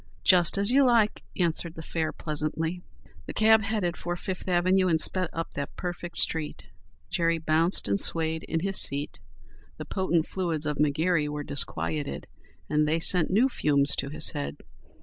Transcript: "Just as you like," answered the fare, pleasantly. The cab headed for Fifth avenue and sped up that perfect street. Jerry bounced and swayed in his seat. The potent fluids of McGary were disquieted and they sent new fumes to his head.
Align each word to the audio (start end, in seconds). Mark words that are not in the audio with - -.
"Just 0.23 0.57
as 0.57 0.71
you 0.71 0.83
like," 0.83 1.21
answered 1.37 1.75
the 1.75 1.83
fare, 1.83 2.11
pleasantly. 2.11 2.81
The 3.27 3.35
cab 3.35 3.61
headed 3.61 3.95
for 3.95 4.15
Fifth 4.15 4.47
avenue 4.49 4.87
and 4.87 4.99
sped 4.99 5.29
up 5.31 5.53
that 5.53 5.75
perfect 5.75 6.17
street. 6.17 6.69
Jerry 7.11 7.37
bounced 7.37 7.87
and 7.87 7.99
swayed 8.01 8.41
in 8.45 8.61
his 8.61 8.81
seat. 8.81 9.19
The 9.77 9.85
potent 9.85 10.27
fluids 10.27 10.65
of 10.65 10.77
McGary 10.77 11.29
were 11.29 11.43
disquieted 11.43 12.25
and 12.67 12.87
they 12.87 12.99
sent 12.99 13.29
new 13.29 13.47
fumes 13.47 13.95
to 13.97 14.09
his 14.09 14.31
head. 14.31 14.57